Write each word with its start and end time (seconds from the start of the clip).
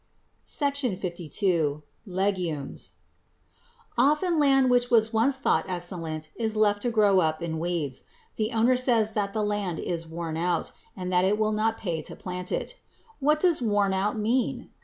SECTION 0.45 0.99
LII. 0.99 1.83
LEGUMES 2.07 2.93
Often 3.99 4.39
land 4.39 4.71
which 4.71 4.89
was 4.89 5.13
once 5.13 5.37
thought 5.37 5.65
excellent 5.67 6.29
is 6.35 6.55
left 6.55 6.81
to 6.81 6.89
grow 6.89 7.19
up 7.19 7.43
in 7.43 7.59
weeds. 7.59 8.01
The 8.37 8.51
owner 8.51 8.75
says 8.75 9.11
that 9.11 9.33
the 9.33 9.43
land 9.43 9.77
is 9.77 10.07
worn 10.07 10.37
out, 10.37 10.71
and 10.97 11.13
that 11.13 11.23
it 11.23 11.37
will 11.37 11.51
not 11.51 11.77
pay 11.77 12.01
to 12.01 12.15
plant 12.15 12.51
it. 12.51 12.81
What 13.19 13.39
does 13.41 13.61
"worn 13.61 13.93
out" 13.93 14.17
mean? 14.17 14.71